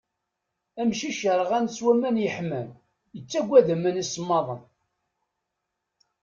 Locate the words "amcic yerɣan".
0.81-1.67